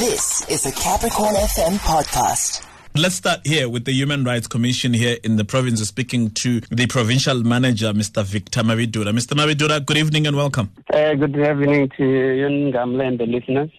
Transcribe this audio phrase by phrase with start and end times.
[0.00, 2.66] This is a Capricorn FM podcast.
[2.96, 6.86] Let's start here with the Human Rights Commission here in the province, speaking to the
[6.86, 8.24] provincial manager, Mr.
[8.24, 9.12] Victor Mavhidula.
[9.12, 9.34] Mr.
[9.36, 10.72] Mavhidula, good evening and welcome.
[10.90, 13.70] Uh, good evening to you, Nghamula, and the listeners.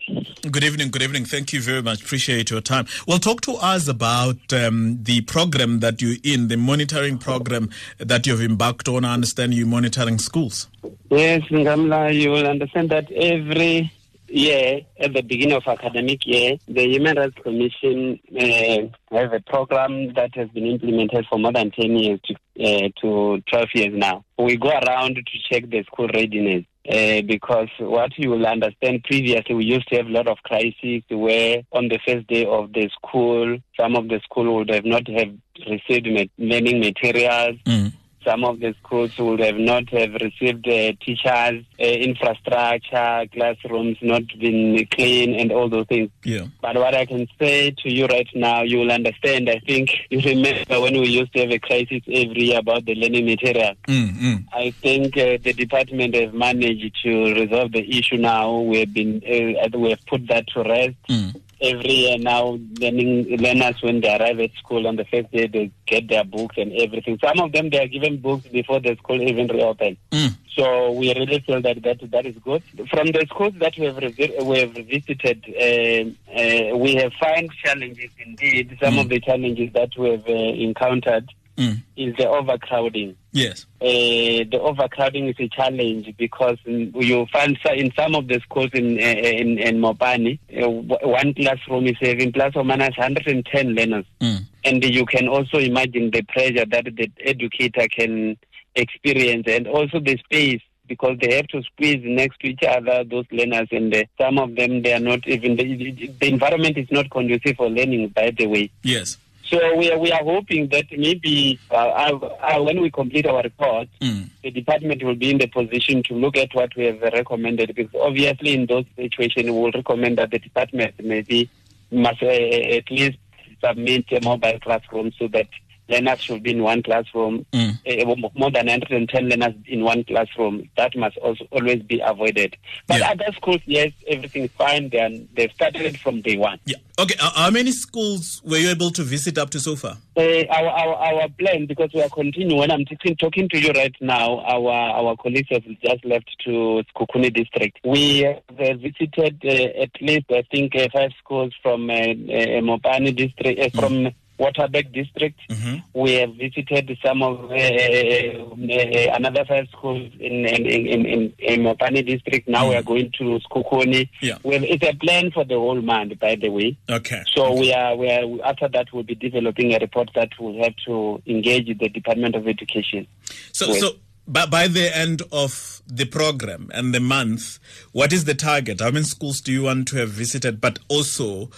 [0.44, 1.26] Good evening, good evening.
[1.26, 2.04] Thank you very much.
[2.04, 2.86] Appreciate your time.
[3.08, 8.28] Well, talk to us about um, the program that you're in, the monitoring program that
[8.28, 9.06] you've embarked on.
[9.06, 10.68] I understand you're monitoring schools.
[11.10, 13.92] Yes, Nghamula, you will understand that every
[14.32, 20.14] year, at the beginning of academic year, the Human Rights Commission uh, have a program
[20.14, 22.33] that has been implemented for more than 10 years to,
[22.64, 24.23] uh, to 12 years now.
[24.37, 26.65] We go around to check the school readiness.
[26.89, 31.04] Uh, because what you will understand previously, we used to have a lot of crises
[31.09, 35.08] where on the first day of the school, some of the school would have not
[35.08, 35.31] have
[35.70, 36.08] received
[36.39, 37.56] learning materials.
[37.67, 37.94] Mm.
[38.23, 44.23] Some of the schools would have not have received uh, teachers, uh, infrastructure, classrooms not
[44.39, 46.09] been clean, and all those things.
[46.23, 46.45] Yeah.
[46.62, 49.50] But what I can say to you right now, you will understand.
[49.50, 52.95] I think you remember when we used to have a crisis every year about the
[52.95, 53.73] learning material.
[53.88, 54.45] Mm, mm.
[54.54, 58.60] I think uh, the department has managed to resolve the issue now.
[58.60, 60.95] We have been uh, we have put that to rest.
[61.10, 61.42] Mm.
[61.62, 65.72] Every year now, learning learners when they arrive at school on the first day, they
[65.86, 67.20] get their books and everything.
[67.23, 69.98] Some of them they are given books before the school even reopens.
[70.12, 70.36] Mm.
[70.58, 72.64] So we really feel that that, that is good.
[72.89, 76.34] From the schools that we have, revi- we have visited, uh,
[76.73, 78.78] uh, we have found challenges indeed.
[78.82, 79.02] Some Mm.
[79.02, 81.82] of the challenges that we have uh, encountered Mm.
[81.98, 83.16] is the overcrowding.
[83.34, 83.66] Yes.
[83.82, 88.98] Uh, the overcrowding is a challenge because you find in some of the schools in
[88.98, 94.06] uh, in, in Mopani, uh, one classroom is having plus or minus 110 learners.
[94.22, 94.46] Mm.
[94.64, 98.38] And you can also imagine the pressure that the educator can
[98.76, 103.26] experience and also the space because they have to squeeze next to each other, those
[103.32, 107.10] learners, and uh, some of them, they are not even, the, the environment is not
[107.10, 108.70] conducive for learning, by the way.
[108.84, 109.18] Yes.
[109.52, 113.42] So we are, we are hoping that maybe uh, uh, uh, when we complete our
[113.44, 114.30] report, Mm.
[114.44, 117.94] the department will be in the position to look at what we have recommended because
[118.02, 121.50] obviously in those situations we will recommend that the department maybe
[121.92, 123.17] must uh, at least
[123.64, 125.48] submit a mobile classroom so that
[125.92, 127.78] learners should be in one classroom, Mm.
[127.88, 130.69] uh, more than 110 learners in one classroom.
[130.78, 132.56] That must also always be avoided.
[132.88, 133.12] But Yeah.
[133.12, 134.90] other schools, yes, everything is fine.
[134.90, 136.59] They are, they've started from day one.
[136.66, 136.78] Yeah.
[137.00, 137.16] Okay.
[137.19, 139.97] Uh, how many schools were you able to visit up to so far?
[140.16, 142.59] Uh, our, our our plan because we are continuing.
[142.59, 147.34] When I'm talking, to you right now, our our colleagues have just left to Sekhukhune
[147.34, 147.79] district.
[147.84, 152.62] We have uh, visited uh, at least I think uh, five schools from uh, uh,
[152.62, 155.40] Mopani district, uh, from Waterberg district.
[155.50, 155.84] Mhm.
[155.94, 161.62] We have visited some of uh, uh, another five schools in in in, in, in
[161.62, 162.47] Mopani district.
[162.47, 164.09] Now we are going to Sekhukhune.
[164.22, 164.38] Yeah.
[164.44, 166.78] We have, it's a plan for the whole month, by the way.
[166.90, 167.22] Okay.
[167.35, 170.73] So we are, we are after that we'll be developing a report that will have
[170.85, 173.08] to engage the Department of Education.
[173.53, 173.79] So, Yes.
[173.81, 173.90] so
[174.28, 177.59] by, by the end of the program and the month,
[177.91, 178.79] what is the target?
[178.79, 180.59] How many schools do you want to have visited?
[180.62, 181.50] But also,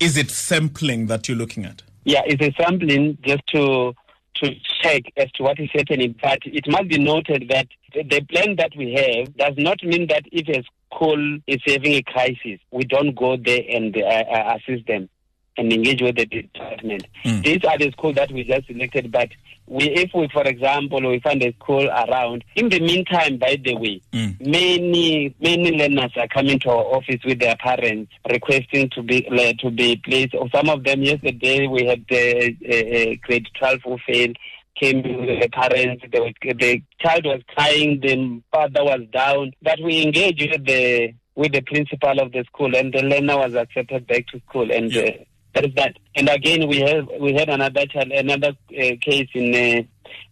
[0.00, 1.82] is it sampling that you're looking at?
[2.04, 3.94] Yeah, it's a sampling just to
[4.36, 4.50] to
[4.82, 6.14] check as to what is happening.
[6.20, 10.24] But it must be noted that the, plan that we have does not mean that
[10.32, 14.86] if a school is having a crisis, we don't go there and uh, uh, assist
[14.88, 15.08] them
[15.56, 17.06] and engage with the department.
[17.24, 17.44] Mm.
[17.44, 19.28] These are the schools that we just selected, but
[19.66, 23.76] we, if we, for example, we find a school around, in the meantime, by the
[23.76, 24.40] way, Mm.
[24.46, 29.58] many many learners are coming to our office with their parents requesting to be like,
[29.58, 30.34] to be placed.
[30.34, 34.36] Or some of them yesterday we had the uh, grade twelve who failed.
[34.76, 36.02] Came with the parents.
[36.10, 38.00] The, the child was crying.
[38.00, 39.52] The father was down.
[39.62, 43.54] But we engaged with the with the principal of the school, and the learner was
[43.54, 44.72] accepted back to school.
[44.72, 45.02] And Yeah.
[45.02, 45.12] uh,
[45.54, 45.96] that is that.
[46.16, 49.54] And again, we have we had another child, another uh, case in.
[49.54, 49.82] Uh,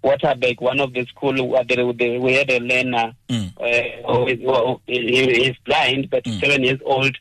[0.04, 3.52] Waterberg, one of the school, uh, the, the, we had a learner Mm.
[3.56, 6.40] uh, who is, who, he is blind, but Mm.
[6.40, 7.16] seven years old.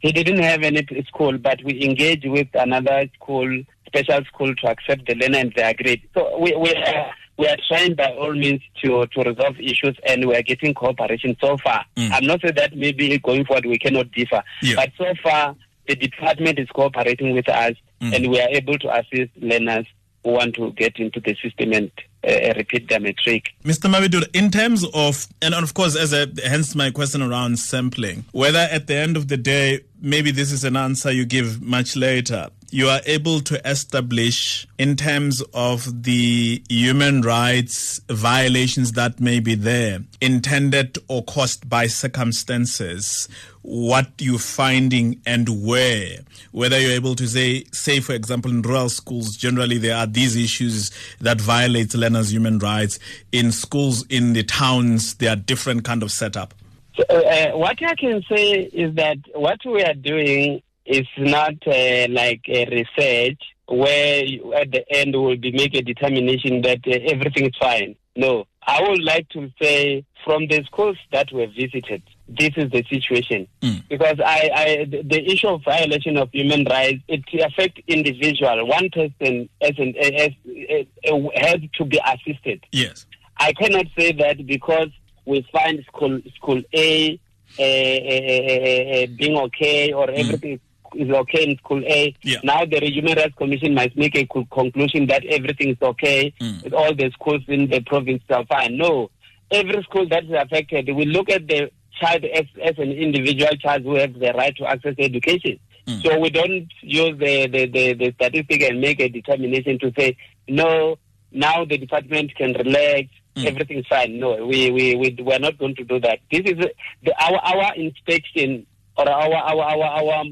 [0.00, 5.06] He didn't have any school, but we engaged with another school, special school, to accept
[5.06, 6.02] the learner, and they agreed.
[6.14, 10.26] So we we are, we are trying by all means to to resolve issues, and
[10.28, 11.84] we are getting cooperation so far.
[11.96, 12.10] Mm.
[12.12, 14.74] I'm not saying that maybe going forward we cannot differ, Yeah.
[14.76, 15.56] but so far
[15.88, 18.14] the department is cooperating with us, Mm.
[18.14, 19.86] and we are able to assist learners
[20.22, 21.90] who want to get into the system and
[22.28, 23.54] uh, repeat their matric.
[23.64, 23.90] Mr.
[23.90, 28.58] Mavhidula, in terms of, and of course, as a, hence my question around sampling, whether
[28.58, 32.48] at the end of the day, maybe this is an answer you give much later,
[32.70, 39.54] you are able to establish in terms of the human rights violations that may be
[39.54, 43.28] there, intended or caused by circumstances,
[43.66, 46.18] what you're finding and where.
[46.52, 50.36] Whether you're able to say, say for example, in rural schools, generally there are these
[50.36, 53.00] issues that violate learners' human rights.
[53.32, 56.54] In schools in the towns, there are different kind of setup.
[56.94, 62.06] So, uh, what I can say is that what we are doing is not uh,
[62.08, 66.98] like a research where you, at the end will be make a determination that uh,
[67.10, 67.96] everything is fine.
[68.14, 72.84] No, I would like to say from the schools that were visited, this is the
[72.88, 73.46] situation.
[73.62, 73.88] Mm.
[73.88, 78.66] Because I, I, the, issue of violation of human rights, it affects individual.
[78.66, 82.64] One person as an, as, as, as, has to be assisted.
[82.72, 83.06] Yes.
[83.38, 84.88] I cannot say that because
[85.24, 87.20] we find school school A
[87.58, 90.60] uh, uh, uh, being okay or everything
[90.94, 92.14] is okay in school A.
[92.22, 92.38] Yeah.
[92.42, 96.64] Now the Human Rights Commission must make a conclusion that everything is okay Mm.
[96.64, 98.76] with all the schools in the province are fine.
[98.76, 99.10] No,
[99.50, 101.70] every school that is affected, we look at the
[102.00, 105.58] child as, as an individual child who has the right to access education.
[105.86, 106.02] Mm.
[106.02, 110.16] So we don't use the, the, the, the statistic and make a determination to say,
[110.48, 110.98] no,
[111.32, 113.44] now the department can relax, Mm.
[113.48, 114.18] everything's fine.
[114.18, 116.20] No, we, we, we, we're not going to do that.
[116.32, 116.56] This is
[117.04, 118.66] the, our, our inspection
[118.96, 120.24] or our, our, our, our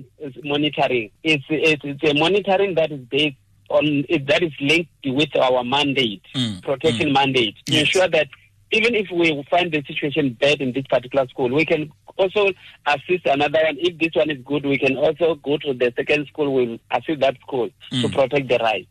[0.43, 1.11] monitoring.
[1.23, 3.37] It's, it's, it's a monitoring that is based
[3.69, 6.63] on, that is linked with our mandate, Mm.
[6.63, 7.81] protection mandate, to Yes.
[7.83, 8.29] ensure that
[8.75, 12.53] even if we find the situation bad in this particular school, we can also
[12.87, 13.77] assist another one.
[13.79, 17.21] If this one is good, we can also go to the second school, we'll assist
[17.21, 18.89] that school to protect the rights.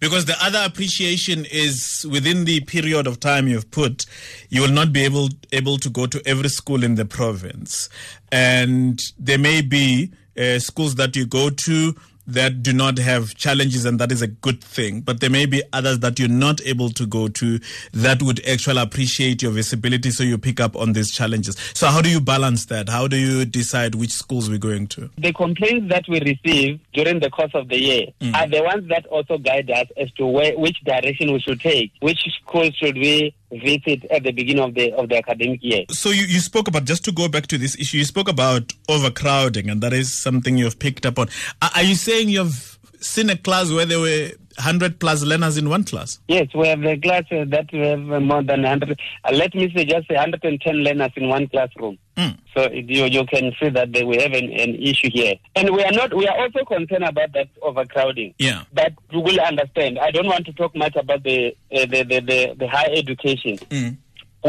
[0.00, 4.06] Because the other appreciation is within the period of time you've put,
[4.48, 7.88] you will not be able able to go to every school in the province,
[8.32, 11.94] and there may be uh, schools that you go to
[12.26, 15.00] that do not have challenges, and that is a good thing.
[15.00, 17.60] But there may be others that you're not able to go to
[17.92, 21.56] that would actually appreciate your visibility, so you pick up on these challenges.
[21.74, 22.88] So how do you balance that?
[22.88, 25.10] How do you decide which schools we're going to?
[25.18, 28.34] The complaints that we receive during the course of the year mm.
[28.34, 31.92] are the ones that also guide us as to where, which direction we should take,
[32.00, 35.84] which schools should we visit at the beginning of the of the academic year.
[35.90, 37.98] So you, you spoke about just to go back to this issue.
[37.98, 41.28] You spoke about overcrowding, and that is something you've picked up on.
[41.62, 45.68] Are, are you saying you've seen a class where there were hundred plus learners in
[45.68, 46.20] one class?
[46.28, 48.98] Yes, we have a class uh, that we have uh, more than 100.
[49.24, 51.98] Uh, let me say just 110 learners in one classroom.
[52.16, 52.38] Mm.
[52.54, 55.34] So you, you can see that we have an, an issue here.
[55.54, 58.34] And we are not, we are also concerned about that overcrowding.
[58.38, 58.64] Yeah.
[58.72, 59.98] But you will understand.
[59.98, 63.58] I don't want to talk much about the, uh, the, the, the, the higher education.
[63.70, 63.96] Mm.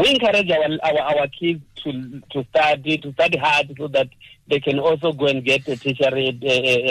[0.00, 4.08] We encourage our, our, our kids to, to study, to study hard so that
[4.48, 6.28] they can also go and get uh, tertiary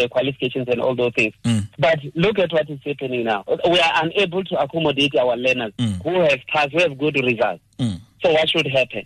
[0.03, 1.33] uh, qualifications and all those things.
[1.43, 1.67] Mm.
[1.79, 3.43] But look at what is happening now.
[3.69, 6.01] We are unable to accommodate our learners Mm.
[6.03, 7.61] who have passed, who have good results.
[7.79, 7.99] Mm.
[8.23, 9.05] So what should happen?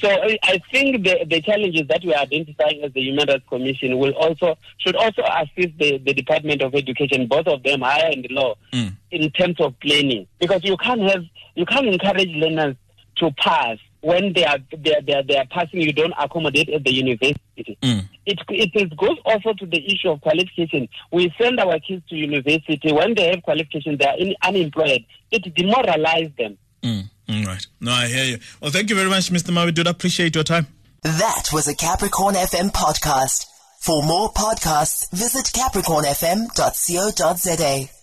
[0.00, 3.44] So I I think the, the challenges that we are identifying as the Human Rights
[3.48, 8.10] Commission will also should also assist the, the Department of Education, both of them, higher
[8.12, 8.92] and low, Mm.
[9.10, 10.26] in terms of planning.
[10.38, 11.24] Because you can't have
[11.56, 12.76] you can't encourage learners
[13.18, 15.80] to pass when they are they are, they are, they are passing.
[15.80, 17.76] You don't accommodate at the university.
[17.82, 18.08] Mm.
[18.26, 20.88] It, it is, goes also to the issue of qualification.
[21.12, 22.92] We send our kids to university.
[22.92, 25.04] When they have qualification, they are in, unemployed.
[25.32, 26.56] It demoralizes them.
[26.82, 27.10] Mm.
[27.28, 27.66] Mm, Right.
[27.80, 28.38] No, I hear you.
[28.60, 29.50] Well, thank you very much, Mr.
[29.50, 29.90] Mavhidula.
[29.90, 30.66] Appreciate your time.
[31.02, 33.46] That was a Capricorn FM podcast.
[33.80, 37.97] For more podcasts, visit capricornfm.co.za.